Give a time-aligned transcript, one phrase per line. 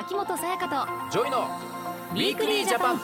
[0.00, 1.48] 秋元さやかと JOY の
[2.12, 3.00] Weekly Ja pan。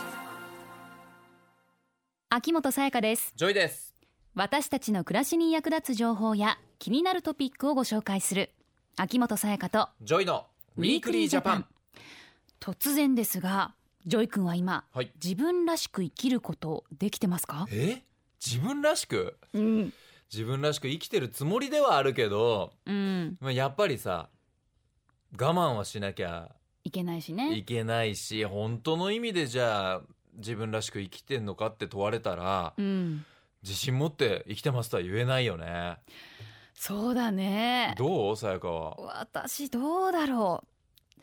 [2.30, 3.32] 秋元才加です。
[3.34, 3.96] JOY です。
[4.36, 8.52] 私たちの暮らしに役立つ情報や気になるトピックをご紹介する。
[8.96, 10.46] 秋元才加と JOY の
[10.76, 11.66] Weekly Japan。
[12.60, 13.74] 突然ですが
[14.06, 15.10] JOY 君は今はい。
[15.20, 17.66] 自分らしく生きることできてますか？
[17.72, 18.04] え？
[18.40, 19.36] 自分らしく？
[19.52, 19.92] うん。
[20.32, 23.36] 自分らしく生きてるつもりではあるけどうん。
[23.40, 24.28] まあやっぱりさ
[25.36, 26.52] 我慢はしなきゃ
[26.84, 30.02] いけないしいねけないし本当の意味でじゃあ
[30.36, 33.24] 自分らしく生きてんのかって問われたらうん。
[33.62, 35.96] 自信持って生きてますとは言えないよね。
[36.74, 37.94] そうだね。
[37.96, 38.36] どう？
[38.36, 38.94] さやかは。
[39.00, 41.22] 私どうだろう。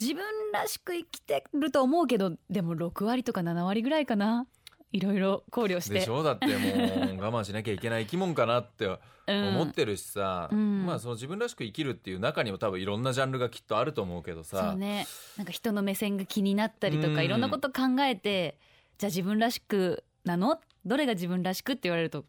[0.00, 4.46] 自分らしく生きてると思うけどでも6割とか7割ぐらいかな
[4.92, 5.94] いろいろ考慮して。
[5.94, 6.22] でしょ？
[6.22, 9.48] だってもう我慢しなきゃいけない生き物かなってうん。
[9.48, 10.84] 思ってるしさ、うん。
[10.86, 15.06] まあその自分らしく生きるっていう中にも多分いろんなジャンルがきっとあると思うけどそうさ、ね。
[15.36, 17.24] なんか人の目線が気になったりとかうん。
[17.24, 18.58] いろんなこと考えて
[18.98, 20.60] じゃあ自分らしくなの？
[20.84, 22.24] どれが自分らしくって言われると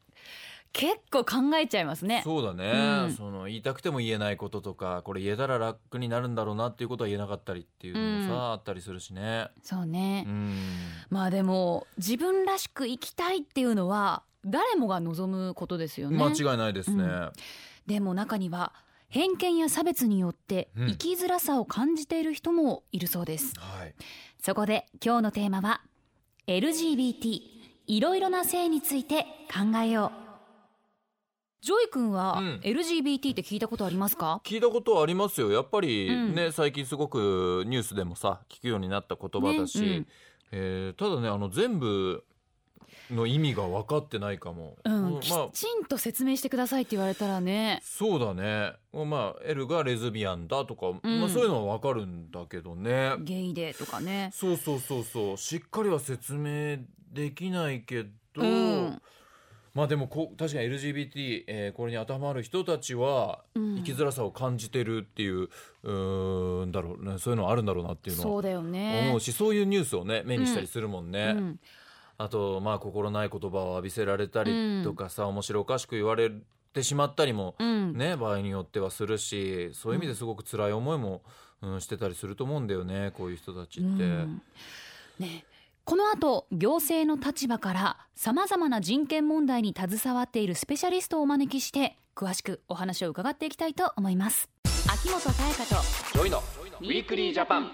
[0.74, 2.22] 結構考えちゃいますね。
[2.24, 3.14] そうだね、うん。
[3.14, 8.52] その言いたくても言えないこととかこれ言えたら楽になるんだろうなっていうことは言えなかったりっていうのもさ、うん。
[8.52, 9.50] あったりするしね。
[9.62, 10.58] そうね、うん。
[11.10, 16.18] まあでも自分らしく生きたいっていうのは誰もが望むことですよね。
[16.18, 17.04] 間違いないですね。
[17.04, 17.32] うん。
[17.86, 18.74] でも中には
[19.10, 20.88] 偏見や差別によってうん。
[20.88, 23.94] 生きづらさを感じている人もいるそうです、はい、
[24.42, 25.82] そこで今日のテーマは
[26.48, 27.42] LGBT
[27.86, 30.23] いろいろな性について考えよう
[31.64, 32.60] JOY君はうん。
[32.62, 35.50] LGBT って聞いたことありますか、聞いたことはありますよ。
[35.50, 36.36] やっぱりうん。
[36.36, 40.08] ね、最近すごくニュースでもさ聞くようになった言葉だし、ねうん。
[40.52, 42.26] えーただねあの全部
[43.10, 44.76] の意味が分かってないかも。
[44.84, 45.12] うん。
[45.14, 45.22] まあ。
[45.22, 47.80] きちんと説明してくださいって言われたらね。
[47.82, 48.74] そうだね。
[48.92, 51.20] まあ L がレズビアンだとか、うん。
[51.22, 53.14] まあ、そういうのは分かるんだけどね。
[53.20, 54.32] ゲイでとかね。
[54.34, 55.38] そうそうそうそう。
[55.38, 56.80] しっかりは説明
[57.14, 58.10] できないけど、
[58.42, 59.02] うん
[59.74, 63.76] まあでもこう確かに LGBT、えーこれに当てはまる人たちはうん。
[63.78, 67.18] 生きづらさを感じてるっていううーんだろうね。
[67.18, 69.08] そういうのあるんだろうなっていうのはそうだよね。
[69.08, 71.34] 思うしそういうニュースをね目にしたりするもんね。
[71.36, 71.60] うん。
[72.20, 76.32] あとまあ心ない言葉を浴びせられたりとかさ、面白おかしく言われ
[76.74, 77.98] てしまったりもうん。
[77.98, 81.24] ね場合によってはするしそういう意味ですごく辛い思いも、
[81.64, 83.88] うん、してたりすると思うんだよねこういう人たちって。
[83.88, 84.42] うん。
[85.20, 85.46] ね
[85.86, 94.50] この後行政の立場からさまざまな人権問題に携わっているスペシャリストをお招きして詳しくお話を伺っていきたいと思います。
[94.90, 95.82] 秋元才加と
[96.14, 96.38] JOYの
[96.80, 97.72] Weekly Japan。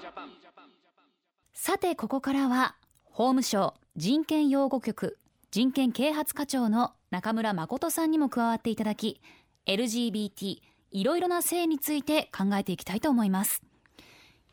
[1.53, 5.19] さてここからは法務省人権擁護局
[5.51, 9.21] 人権啓発課長の中村誠さんにも加わっていただき
[9.67, 10.57] LGBT
[10.91, 13.61] いろいろな性について考えていきたいと思います。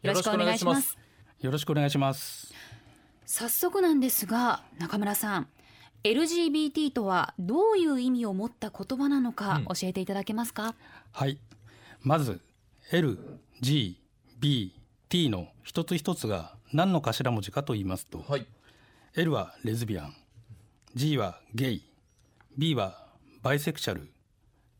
[0.02, 0.98] よろしくお願いします。
[1.40, 2.52] よろしくお願いします。
[3.26, 5.48] 早速なんですが中村さん
[6.04, 10.74] LGBT とはどういう意味を持った言葉なのかうん教えていただけますか、
[11.12, 11.38] はい。
[12.02, 12.40] まず
[12.92, 13.18] L、
[13.60, 14.00] G、
[14.38, 14.72] B、
[15.08, 18.46] T の一つ一つが何の頭文字かと言いますと、はい
[19.16, 20.14] L はレズビアン、
[20.94, 21.82] G はゲイ、
[22.58, 23.06] B は
[23.42, 24.10] バイセクシャル、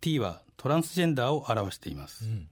[0.03, 2.27] T はトランスジェンダーを表しています。
[2.27, 2.47] ん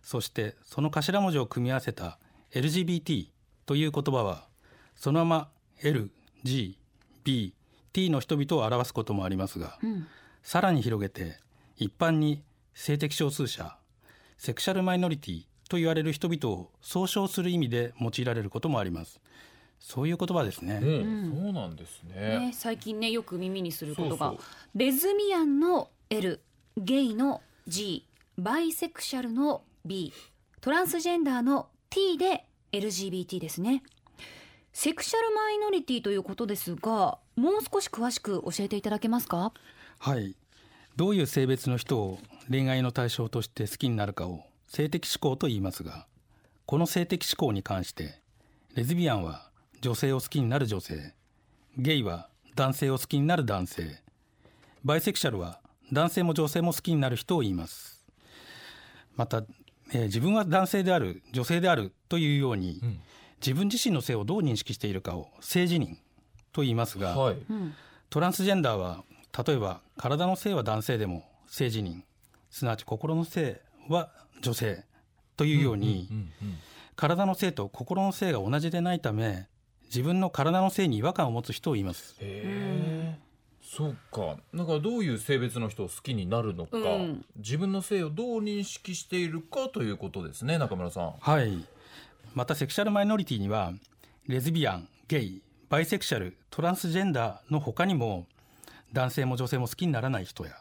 [0.00, 2.18] そしてその頭文字を組み合わせた
[2.52, 3.26] LGBT
[3.66, 4.46] という言葉は
[4.94, 5.48] そのまま
[5.82, 6.10] L、
[6.42, 6.78] G、
[7.24, 7.54] B、
[7.92, 10.06] T の人々を表すこともありますが、うん。
[10.42, 11.38] さらに広げて
[11.76, 12.42] 一般に
[12.74, 13.76] 性的少数者
[14.36, 19.20] セクシャルマイノリティと言われる人々を総称する意味で用いられることもあります。
[19.80, 22.38] そういう言葉ですね、うん、そうなんですね。
[22.38, 24.78] ね、最近ねよく耳にすることがそうそう。
[24.78, 26.40] レズミアンの L
[26.76, 28.06] ゲイの G
[28.38, 30.12] バイセクシャルの B
[30.60, 33.82] トランスジェンダーの T で LGBT ですね
[34.76, 39.52] セクシャルマイノリティということですがもう少し詳しく教えていただけますか？
[40.00, 40.34] はい。
[40.96, 42.18] どういう性別の人を
[42.50, 46.06] 恋愛の対象として好きになるかを性的指向と言いますが
[46.66, 48.18] この性的指向に関して
[48.74, 49.48] レズビアンは
[49.80, 51.14] 女性を好きになる女性
[51.78, 54.02] ゲイは男性を好きになる男性
[54.84, 55.60] バイセクシャルは
[55.92, 58.04] 男性も女性も好きになる人を言います。
[59.14, 59.44] また、
[59.92, 63.00] えー自分は男性である女性であるというように、ん
[63.40, 65.96] 自分自身の性をどう認識しているかを性自認
[66.52, 67.36] と言いますが、はい。
[67.48, 67.74] うん
[68.10, 69.02] トランスジェンダーは
[69.44, 72.02] 例えば体の性は男性でも性自認
[72.48, 74.10] すなわち心の性は
[74.40, 74.84] 女性
[75.36, 76.30] というように、うんうん
[76.96, 79.48] 体の性と心の性が同じでないため
[79.86, 83.18] 自分の体の性に違和感を持つ人を言いますへえ。
[83.60, 84.36] そうか。
[84.54, 91.14] だからどういう性別の人を好きになるのか、うん自分の性をどう認識しているかということですね、中村さん。
[91.18, 91.66] はい
[92.34, 93.72] またセクシャルマイノリティには
[94.26, 98.26] レズビアンゲイバイセクシャルトランスジェンダーの他にも
[98.92, 100.52] 男性も女性も好きにならない人や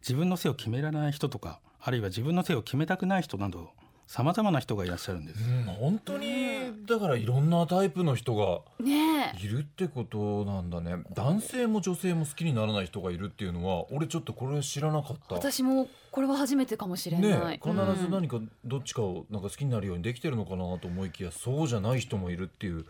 [0.00, 3.70] 自分の性を決められない人とかあるいは自分の性を決めたくない人など
[4.06, 6.51] さまざまな人がいらっしゃるんです、うん、本当に
[6.92, 10.96] だからいろんなタイプの人がねいるってことなんだね。
[11.14, 15.34] 男性も女性も好きにならない人がいるっていうのは俺ちょっとこれ知らなかった。
[15.34, 22.84] 私もこれは初めてかもしれない、ね、必ず何かどっちかをなんか好きになるようにできてるのかなと思いきやそうじゃない人もいるっていう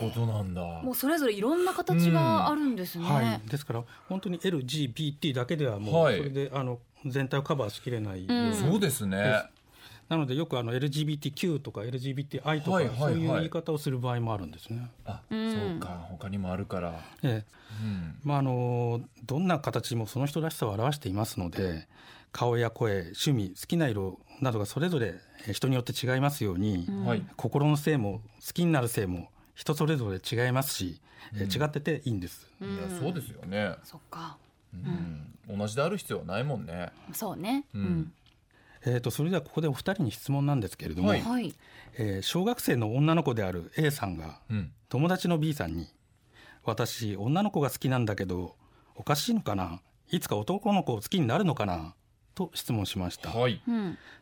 [0.00, 9.44] ことなんだ、もうそれぞれいろんな形があるんですね、はい、ですから本当に LGBT だけではもうそれで、あの全体をカバーしきれない、うん、そうですね
[10.08, 14.88] なのでよくあの LGBTQ とか LGBTI とか、そういう言い方をする場合もあるんですね。
[15.04, 15.36] あ、そ
[15.76, 17.00] うか他にもあるから。
[17.22, 21.86] ええうんまあ、あのどんな形もその人らしさを表していますので
[22.32, 25.14] 顔や声趣味好きな色などがそれぞれ
[25.52, 31.00] 人によって違いますように、うん、心の性も好きになる性も人それぞれ違いますし、
[31.34, 32.46] うん、違ってていいんです。
[32.60, 33.74] いやそうですよね。
[33.84, 34.36] そっか。
[35.48, 36.90] うん、同じである必要はないもんね。
[37.12, 37.64] そうね。
[37.74, 38.12] うん
[38.84, 41.54] えー、とそれではここでお二人に質問なんですけれども、はい、
[41.98, 44.40] えー、小学生の女の子である A さんが、
[44.88, 45.88] 友達の B さんに
[46.64, 48.56] 「私女の子が好きなんだけど
[48.94, 49.80] おかしいのかな？
[50.10, 51.94] いつか男の子を好きになるのかな?」
[52.34, 53.62] と質問しました、はい、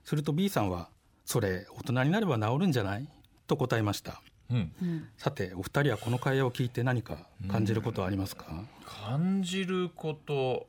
[0.04, 0.88] すると B さんは
[1.26, 3.08] 「それ大人になれば治るんじゃない?」
[3.46, 4.22] と答えました。
[4.50, 8.44] うん、さてお二人はこの会話を聞いて何か感じることはありますか、
[8.84, 10.66] 感じること。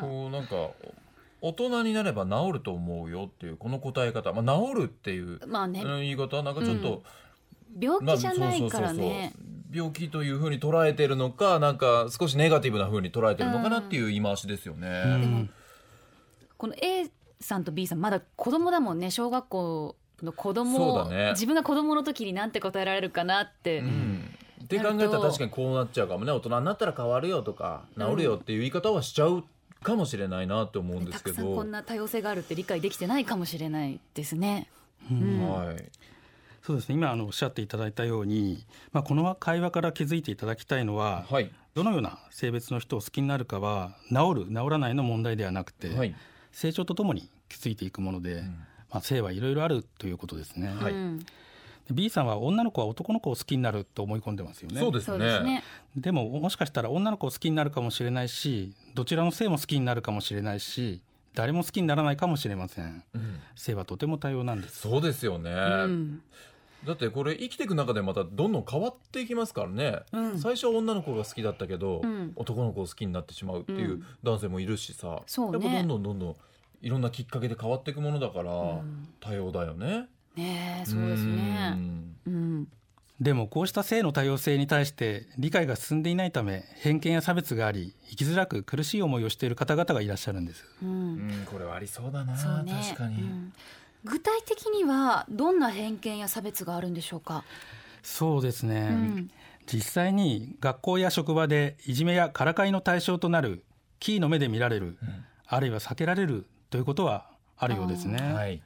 [0.00, 0.70] こうなんか
[1.42, 7.02] 大人になれば治ると思うよっていうこの答え方、まあ、治るっていう、まあね、言い方なんかちょっと、
[7.74, 9.32] うん、病気じゃないからね。
[9.74, 14.88] 病気というふうに捉えてるのかなんか少しネガティブなふうに捉えてるのかなっていう言い回しですよね。
[15.06, 15.50] うん、
[16.58, 17.10] この A
[17.40, 19.10] さんと B さんまだ子供だもんね。
[19.10, 23.78] 小学校の子供、ね、自分が子供の時になんて答えられるかなって。
[23.78, 24.30] うん。
[24.62, 26.30] って考えたら確かにこうなっちゃうかもね。
[26.30, 29.42] 大人になったら変わるよとか治るよっていう言い方はしちゃう
[29.82, 31.54] かもしれないなと思うんですけど。
[31.54, 34.68] こんな多様性があるって理解できてないかもしれないですね。
[35.10, 35.84] うん、はい。
[36.62, 36.94] そうですね。
[36.94, 46.14] 今あのおっしゃっていただいたように、まあ、この会話から気づいていただきたいのは、はい、どのような性別の人を好きになるかは治る治らないの問題ではなくて、はい、
[46.52, 48.46] 成長とともに気づいていくもので、うん、
[48.90, 50.68] まあ、性はいろいろあるということですね。
[50.68, 51.26] はい、うん
[51.92, 54.80] B さんは女の子は男の子を好きになると思い込んでますよね。
[54.80, 55.62] そうですね。
[55.96, 61.02] でももしかしたら女の子を好きになるかもしれないし、どちらの性も好きになるかもしれないし、
[61.34, 63.04] 誰も好きにならないかもしれません。
[63.14, 64.80] うん、性はとても多様なんです。
[64.80, 65.50] そうですよね。
[65.50, 66.22] うん
[66.84, 76.36] だってこれ生きていく中でまたどんどん変わっていきますからね、うん、最初は女の子が好きだったけど、うん、男の子を好きになってしまうっていう男性もいるしさ、うん、やっぱどんどんどんどん
[76.82, 78.50] いろんなきっかけで変わっていくものだから、
[79.20, 80.08] 多様だよね。
[80.36, 81.76] ねそうですね。
[82.26, 82.68] うん、
[83.20, 90.64] でもこうした性の多様性に対して理解が進んでいないため偏見や差別があり生きづらく苦しい思いをしている方々がいらっしゃるんです。
[90.82, 92.62] うん、これはありそうだな。
[92.62, 93.52] ね、確かに、うん、
[94.04, 97.44] 具体的にはどんな偏見や差別があるんでしょうか？
[98.02, 98.88] そうですね。
[98.90, 99.30] うん、
[99.66, 103.64] 実際に学校や職場でいじめやからかいの対象となる
[104.00, 104.98] キーの目で見られる、
[105.46, 108.18] あるいは避けられるということはあるようですね。
[108.32, 108.62] はい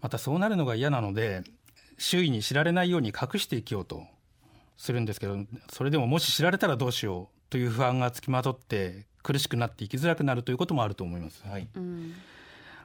[0.00, 1.42] またそうなるのが嫌なので
[1.98, 4.04] 周囲に知られないように隠して生きようと
[4.76, 5.36] するんですけど
[5.70, 11.42] それでももし知られたらどうしようという不安がつきまとって苦しくなって生きづらくなるということもあると思います。
[11.46, 11.68] はい、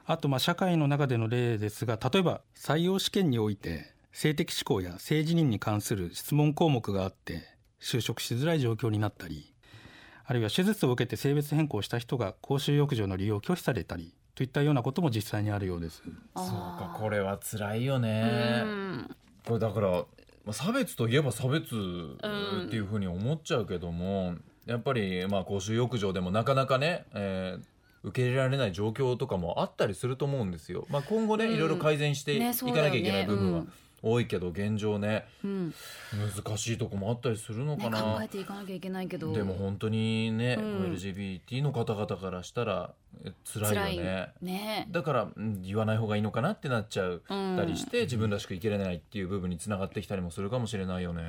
[0.04, 7.44] あとまあ社会の中での例ですが例えば採用試験において性的指向や性自認に関する質問項目があって
[7.80, 9.54] 就職しづらい状況になったり
[10.24, 16.02] あるいは手術を受けて性別変更した人が公衆浴場の利用を拒否されたりといったようなことも実際にあるようです。
[16.36, 18.64] そうかこれは辛いよね。
[19.46, 20.04] これだから
[20.52, 24.34] 差別といえば差別っていうふうに思っちゃうけども、
[24.66, 30.86] やっぱりまあ公衆浴場でもなかなかね、えー、受け入れられない状況とかもあったりすると思うんですよ。
[30.90, 33.64] まあ、今後ね、いろいろ改善していかなきゃいけない部分は
[34.02, 35.74] 多いけど現状ね、うん、
[36.36, 39.32] 難しいとこもあったりするのかな、ね、考えていかなきゃいけないけど。
[39.32, 42.94] でも本当にね、うん、LGBT の方々からしたら
[43.52, 44.32] 辛いよね。
[44.42, 44.88] ね。
[44.90, 45.28] だから
[45.62, 51.22] 言わない方がいいのかなってなっちゃうたりして、うん、自分らしく生きれないっていう部分につながってきたりもするかもしれないよね、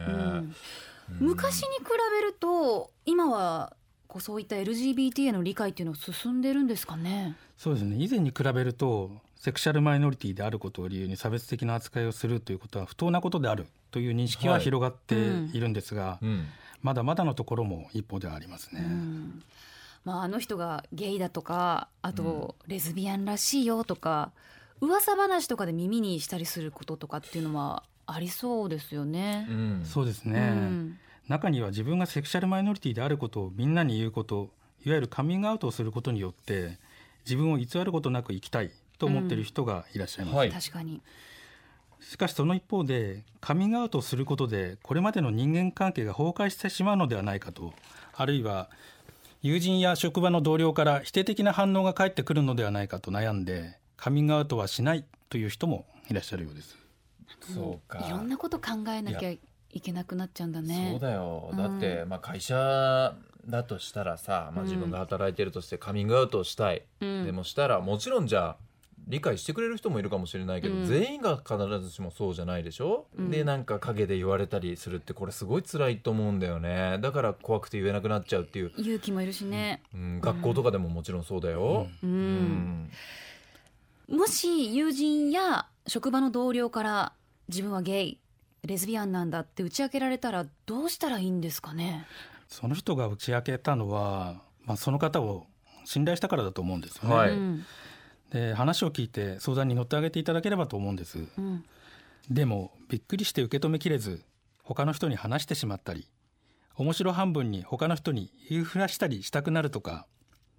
[1.19, 1.85] 昔に比
[2.19, 3.73] べると今は
[4.07, 7.35] こうそういった LGBT への理解っていうのは進んでるんですかね？
[7.57, 7.95] そうですね。
[7.97, 16.47] 以前に比べるとセクシャルマイノリティであることを理由に差別的な扱いをするということは不当なことであるという認識は広がっているんですが、はいうん、
[16.81, 18.81] まだまだのところも一歩ではありますね。
[18.83, 19.43] うん。
[20.03, 24.31] まあ、あの人がゲイだとかあとレズビアンらしいよとか、
[24.79, 29.45] うん、噂話とかで耳にしたりすることとかっていうのはありそうですよね。
[29.49, 29.81] うん。
[29.85, 30.97] そうですね、うん。
[31.27, 34.49] 中には自分がセクシャルマイノリティであることをみんなに言うこと
[34.85, 36.77] いわゆるカミングアウトをすることによって
[37.25, 40.51] 自分を偽ることなく生きたいと思っている人がいらっしゃいます、はい。
[40.51, 41.01] 確かに。
[41.99, 47.73] しかしその一方でカミングアウトをすることでこれまでの人間関係が崩壊してしまうのではないかと
[48.13, 48.69] あるいは
[49.41, 56.77] 友人や職場の同僚から否定的な反応が返ってくるのではないかと悩んでカミングアウトはしないという人もいらっしゃるようです。
[57.41, 58.05] そうか。
[58.07, 59.39] いろんなこと考えなきゃい
[59.81, 60.89] けなくなっちゃうんだね。
[60.91, 61.49] そうだよ。
[61.51, 67.25] うんだって、まあ、会社だとしたらさ、まあ、うん自分が働いてるとしてカミングアウトをしたい、うん。
[67.25, 68.57] でもしたらもちろんじゃあ
[69.07, 70.85] 理解してくれる人もいるかもしれないけど、うん。
[70.85, 73.31] 全員が必ずしもそうじゃないでしょ、うん。
[73.31, 76.99] でなんか陰で言われたりするってこれすごい辛いと思うんだよね。
[77.01, 79.81] だから怖くて言えなくなっちゃうっていう、勇気もいるしね。
[79.93, 82.05] うん、学校とかでももちろんそうだよ、う。
[82.05, 82.91] うん。
[84.09, 87.13] もし友人や職場の同僚から
[87.47, 88.19] 自分はゲイ
[88.65, 92.05] レズビアンなんだって打ち明けられたらどうしたらいいんですかね？
[92.49, 95.45] その人が打ち明けたのは、まあ、その方を
[95.85, 97.31] 信頼したからだと思うんですよね、はい。
[97.31, 97.65] うん
[98.31, 101.19] で話を聞いて相談に乗ってあげていただければと思うんです。
[101.37, 101.63] うん。
[102.29, 104.21] でもびっくりして受け止めきれず
[104.63, 106.07] 他の人に話してしまったり
[106.75, 110.05] 面白半分に他の人に言いふらしたりしたくなるとか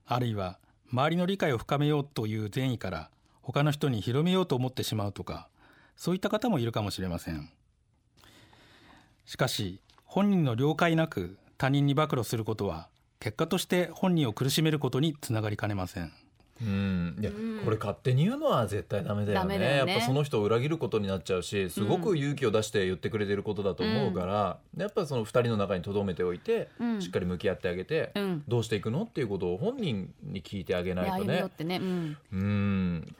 [0.06, 0.58] あるいは
[0.90, 3.10] 周りの理解を深めようという善意から
[3.42, 5.48] 他の人に広めようと思ってしまうとか
[5.94, 7.50] そういった方もいるかもしれません。
[9.26, 12.88] しかし本人の了解なく他人に暴露することは
[13.20, 16.12] 結果として本人を苦しめることにつながりかねません
[16.60, 17.60] うん、いや、うん。
[17.64, 19.58] これ勝手に言うのは絶対ダメだよね。
[19.58, 19.76] ね。
[19.76, 27.02] やっぱその人を裏切ることになっちゃうしすごく勇気を出して言ってくれてることだと思うから、やっぱその2人の中に留めておいて、うん。
[27.02, 28.44] しっかり向き合ってあげて、うん。
[28.48, 31.44] どうしていくのっていうことを本人に聞いてあげないとね。
[31.64, 31.76] ね。
[31.76, 32.16] うん。
[32.32, 33.16] うん。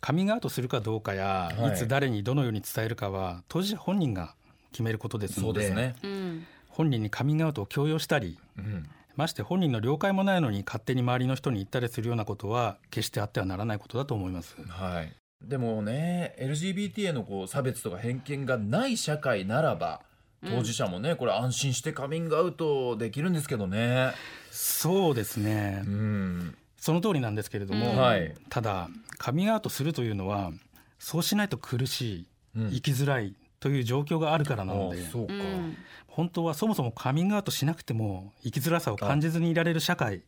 [0.00, 1.74] カミングアウトするかどうかや、はい。
[1.74, 4.34] い、つ誰にどのように伝えるかは当事者本人が
[4.72, 6.46] 決めることですのでそうですね、うん。
[6.68, 14.56] 本人にカミングアウトを強要したりうんまして本人の了解もないのに勝手に周りの人に言ったりするようなことは決してあってはならないことだと思います。
[14.68, 15.12] はい、
[15.44, 20.00] でもね LGBT へのこう差別とか偏見がない社会ならば
[20.44, 24.12] 当事者もね、これ安心してカミングアウトできるんですけどね。
[24.50, 26.56] そうですね、うん。
[26.76, 27.96] その通りなんですけれども、うん。
[27.96, 28.34] はい。
[28.48, 30.52] ただカミングアウトするというのは
[30.98, 32.70] そうしないと苦しい、うん。
[32.70, 35.76] 生きづらいという状況があるからなのであそうか、うん。
[36.06, 40.22] 本当はそもそもカミングアウトしなくても生きづらさを感じずにいられる社会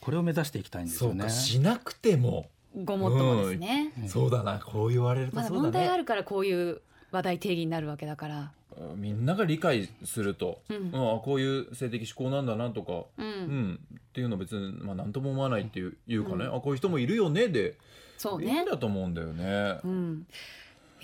[0.00, 1.20] これを目指していきたいんですよね。
[1.20, 1.32] そうか。
[1.32, 2.50] しなくても、
[2.84, 3.92] ごもっともですね。
[4.08, 8.52] そうだなこう言われるとまだそうだね、問題あるからこういう話題定義になるわけだから。
[8.96, 10.76] みんなが理解すると、うん。
[10.76, 13.70] うんあこういう性的指向なんだなとか、ううん。
[13.72, 17.48] んっていうの別に、まあ、何とも思わないっていういうかね、うんあこういう人もいるよね。
[17.48, 17.62] で。
[17.62, 17.72] いい
[18.18, 18.62] そうね。
[18.62, 18.66] ん。
[18.66, 19.78] だと思うんだよね。
[19.84, 20.26] うん、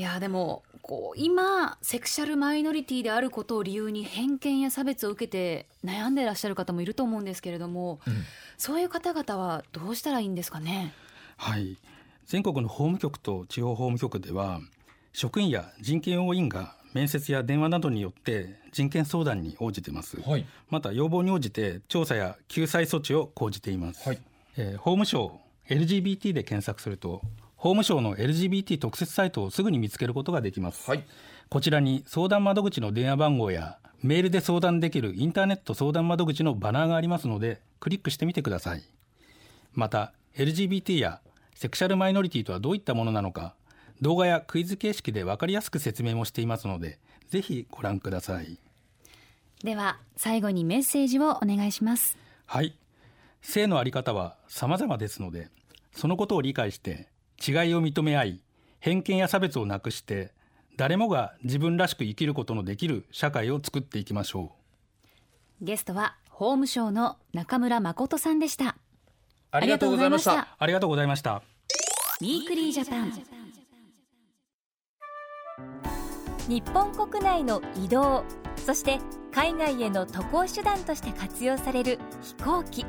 [0.01, 8.15] いやでもこう今セクシャルマイノリティであることを理由に偏見や差別を受けて悩んでらっしゃる方もいると思うんですけれども、うん。
[8.57, 10.95] そういう方々はどうしたらいいんですかね？
[11.37, 11.77] はい、
[12.25, 14.63] 全国の法務局と地方法務局では
[15.13, 20.19] 職員や人権応援員が面接や電話などによって人権相談に応じています。
[20.23, 20.47] はい。
[20.71, 24.19] また要望に応じて調査や救済措置を講じています、はい。
[24.57, 25.39] えー法務省
[25.69, 27.21] LGBT で検索すると
[27.61, 31.05] 法務省の LGBT 特設サイトをすぐに見つけることができます、はい。
[31.51, 38.83] こちらに相談窓口の電話番号やメールで相談できるインターネット相談窓口のバナーがありますのでクリックしてみてください。
[39.75, 41.21] また LGBT や
[41.55, 43.55] セクシャルマイノリティとはどういったものなのか
[44.01, 46.99] 動画やクイズ形式で分かりやすく説明もしていますので
[47.29, 48.57] ぜひご覧ください。
[49.63, 52.17] では最後にメッセージをお願いします。
[52.47, 52.75] はい。
[53.43, 55.51] 性のあり方は様々ですので
[55.93, 57.10] そのことを理解して
[57.47, 58.41] 違いを認め合い
[58.79, 60.33] 偏見や差別をなくして
[60.77, 64.53] 誰もが自分らしく生きることのできる社会を作っていきましょ
[65.61, 68.77] うゲストは法務省の中村誠さんでした。
[69.51, 70.57] ありがとうございました。
[70.59, 71.43] ありがとうございました
[72.23, 73.13] Weekly Japan。
[76.49, 78.25] 日本国内の移動
[78.57, 78.99] そして
[79.33, 82.87] 海外への渡航手段として活用される飛行機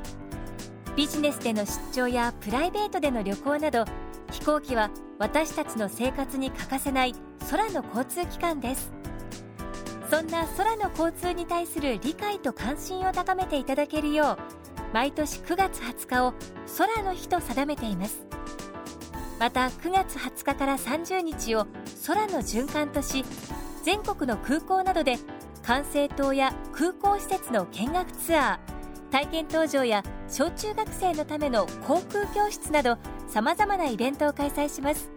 [0.96, 3.86] ビジネスでの出張やプライベートでの旅行など
[4.32, 7.14] 飛行機は私たちの生活に欠かせない
[7.50, 8.92] 空の交通機関です。
[10.10, 16.34] そんな空の交通に対する理解と関心を高めていただけるよう毎年9月20日を
[16.78, 18.26] 空の日と定めています。
[19.40, 21.66] また9月20日から30日を
[22.06, 23.26] 空の循環とし
[23.84, 25.18] 全国の空港などで
[25.64, 32.98] 管制塔や空港施設の見学ツアー体験搭乗や小中学生のための航空教室など
[33.32, 35.10] さまざまなイベントを開催します。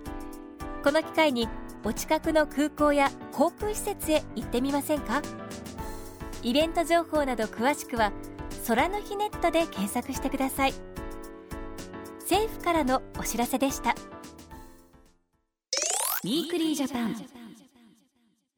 [0.84, 1.48] この機会に
[1.82, 5.20] お近くの空港や航空施設へ行ってみませんか？
[6.44, 8.12] イベント情報など詳しくは
[8.68, 10.74] 空の日ネットで検索してください。
[12.20, 13.96] 政府からのお知らせでした。
[16.22, 17.16] ウィークリージャパン。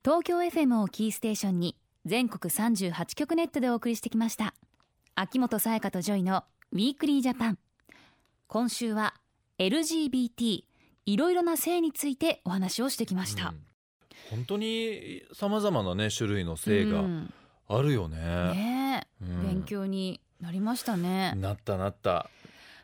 [0.04, 4.52] 東京 FM をキーステーションに全国38局ネットでお送りしてきました。
[5.14, 7.58] 秋元才加と JOYの Weekly Japan。
[8.48, 9.14] 今週は
[9.58, 10.64] LGBT
[11.06, 13.60] いろいろな性についてお話をしてきました、うん。
[14.30, 17.32] 本当にさまざまなね種類の性がうん。
[17.68, 19.06] あるよね。
[19.20, 19.42] うん。
[19.42, 22.28] 勉強になりましたね、なったなった。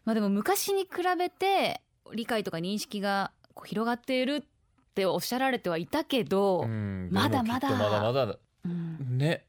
[0.05, 0.89] まあでも昔に比
[1.19, 3.31] べて理解とか認識が
[3.65, 4.43] 広がっているっ
[4.95, 7.09] ておっしゃられてはいたけど、うん。
[7.13, 9.19] まだまだまだまだうん。
[9.19, 9.45] ね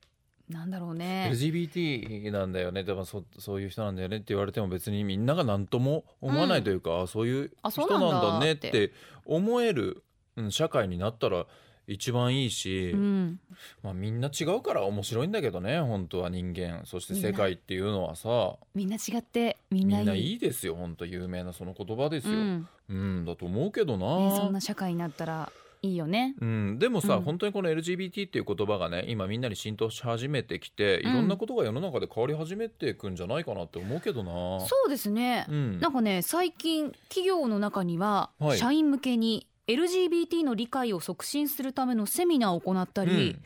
[0.49, 1.29] なんだろうね。
[1.31, 2.83] LGBT なんだよね。
[2.83, 8.71] でもそそういう人なんだよねって言われても別にみんなが何とも思わないというか、あそういう人なんだねっって。
[8.71, 8.91] て
[9.25, 10.03] 思える、
[10.35, 11.45] うん、社会になったら
[11.87, 13.39] 一番いいし、うん、
[13.81, 16.81] まあ、みんな違うから面白いんだけどね本当は人間。
[16.85, 18.55] そして世界っていうのはさ。
[18.75, 20.05] みんな違ってみんみないい。
[20.05, 20.75] んないいですよ。
[20.75, 22.67] 本当有名なその言葉ですよ、うん。
[22.89, 25.51] うん、だと思うけどな、ね、そんな社会になったら
[25.83, 26.33] いいよね。
[26.39, 27.23] うん、でもさ、うん。
[27.23, 31.11] 本当にこの LGBT っていう言葉がね今みんなに浸透し始めてきて、うん。
[31.11, 34.31] いろんなことが世の中で変わり始めていくんじゃないかなって思うけどな。
[34.65, 35.79] そうですね、うん。
[35.81, 38.57] なんかね最近企業の中には、はい。
[38.57, 43.37] 社員向けに LGBT の理解を促進するためのセミナーを行ったり、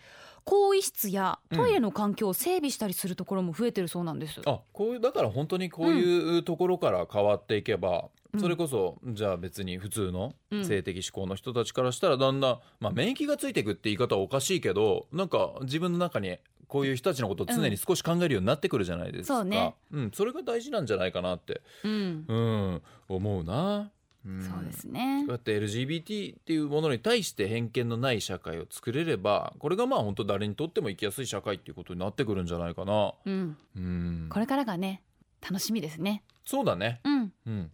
[0.43, 4.41] 更衣室やトイレの環境を整備したりするところも増えてるそうなんです。
[4.45, 7.99] あこういうだから本当にこういうところから変わっていけば、うん
[8.39, 10.65] それこそじゃあ別に普通のうん。
[10.65, 19.73] 性的指向の人たちからしたらだんだん、まあ、免疫がついていくって言い方はおかしいけどなんか自分の中にこういう人たちのことを常に少し考えるようになってくるじゃないですか、そうね。
[19.91, 23.89] うん、それが大事なんじゃないかなって、うん、うん、思うな、
[24.25, 24.43] うん。
[24.43, 25.23] そうですね。
[25.25, 25.31] こう。
[25.31, 33.13] やって LGBT っていうものに対して偏見のない社会を作れればこれがまあ本当誰にとっても生きやすい社会っていうことになってくるんじゃないかな。
[33.25, 35.01] うん、うん、これからがね
[35.41, 36.23] 楽しみですね。
[36.45, 36.99] そうだね。
[37.05, 37.71] うん、うん、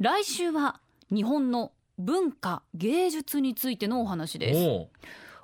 [0.00, 0.80] 来週は
[1.12, 4.60] 日本の文化芸術についてのお話です。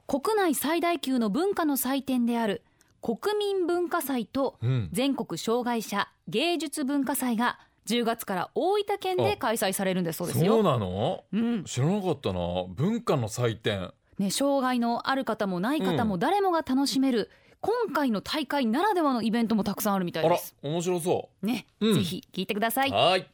[0.06, 2.62] 国内最大級の文化の祭典である
[3.02, 10.62] 国民文化祭とうん、全国障害者芸術文化祭が10月から大分県で開催されるんですそうですそうよ。
[10.62, 11.24] なの？
[11.32, 11.64] うん。
[11.64, 12.38] 知らなかったな。
[12.68, 13.92] 文化の祭典。
[14.18, 17.28] ね、障害のある方もない方も誰もが楽しめる、
[17.60, 20.54] 今回の大会ならではのイベントもたくさんあるみたいです。
[20.62, 21.94] 面白そね、うん。
[21.94, 22.90] ぜひ聞いてください。
[22.92, 23.26] はーい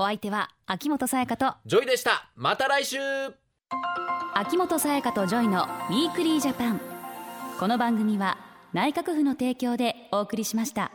[0.00, 2.96] お相手は秋元才加とジョイでしたまた来週
[4.32, 6.80] 秋元才加と JOYの Weekly Japan。
[7.58, 8.38] この番組は
[8.72, 10.90] 内閣府の提供でお送りしました。